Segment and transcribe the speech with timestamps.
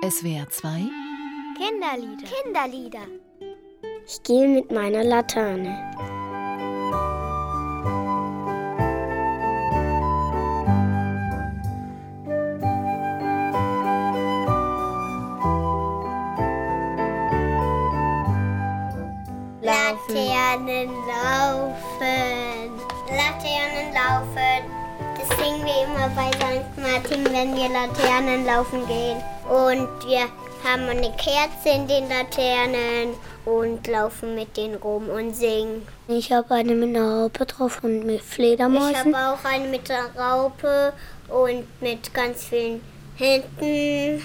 [0.00, 0.68] SWR 2
[1.56, 2.28] Kinderlieder.
[2.44, 3.06] Kinderlieder.
[4.06, 5.76] Ich gehe mit meiner Laterne.
[19.60, 22.70] Laternen laufen.
[23.10, 24.47] Laternen laufen.
[25.18, 26.78] Das singen wir immer bei St.
[26.80, 29.18] Martin, wenn wir Laternen laufen gehen.
[29.48, 30.26] Und wir
[30.64, 33.14] haben eine Kerze in den Laternen
[33.44, 35.86] und laufen mit denen rum und singen.
[36.06, 38.90] Ich habe eine mit einer Raupe drauf und mit Fledermäusen.
[38.90, 40.92] Ich habe auch eine mit der Raupe
[41.28, 42.80] und mit ganz vielen
[43.16, 44.22] Händen.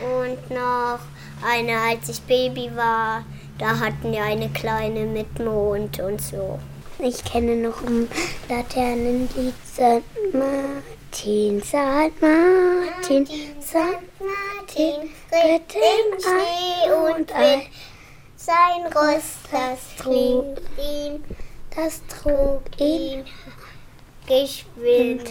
[0.00, 1.00] Und noch
[1.46, 3.24] eine, als ich Baby war.
[3.58, 6.58] Da hatten wir eine kleine mit Mond und so.
[7.00, 8.08] Ich kenne noch ein
[8.48, 9.54] Laternenlied.
[9.72, 10.02] St.
[10.32, 12.20] Martin, St.
[12.20, 13.24] Martin,
[13.60, 13.76] St.
[14.18, 17.68] Martin, ritt im Schnee und Wind.
[18.34, 21.22] Sein Ross, das trug ihn,
[21.76, 23.24] Das trug ihn.
[24.28, 25.24] Geschwind.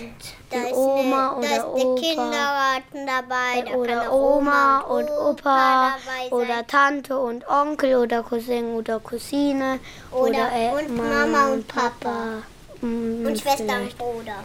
[0.49, 2.01] Da Die ist Oma eine, da ist oder Opa.
[2.01, 3.61] Kindergarten dabei.
[3.71, 6.31] Da Oder eine Oma und Opa sein.
[6.31, 9.79] oder Tante und Onkel oder Cousin oder Cousine
[10.11, 12.43] Oder- äh, und Mama und Papa.
[12.81, 14.43] Mm, und Schwester und Bruder.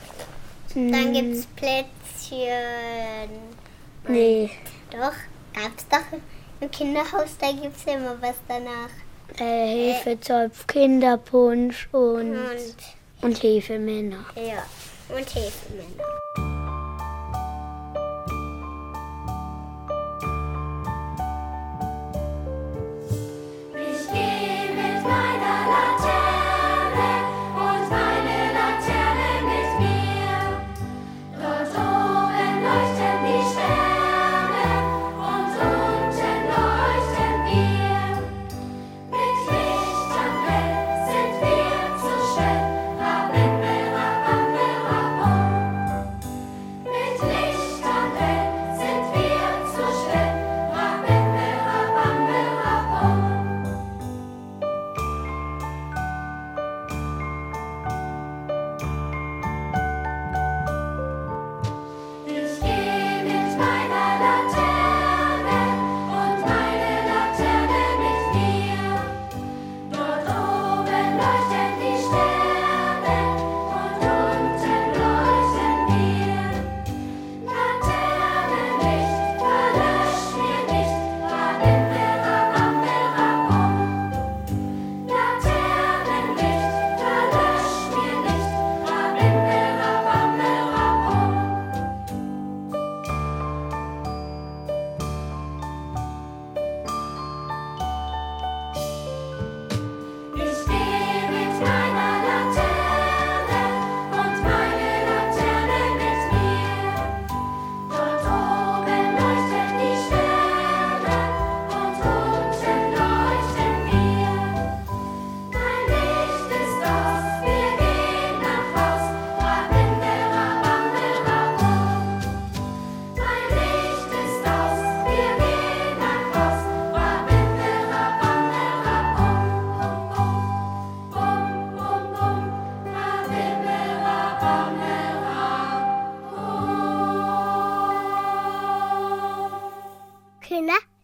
[0.75, 3.29] Dann gibt's Plätzchen.
[4.09, 4.51] Nee,
[4.91, 5.13] Doch,
[5.55, 6.19] gab's doch
[6.61, 8.89] im Kinderhaus, da gibt's immer was danach.
[9.39, 12.75] äh, Hefezopf, Kinderpunsch und, Und
[13.23, 14.25] und Hefemänner.
[14.37, 14.65] ja,
[15.09, 16.22] und Hefemänner.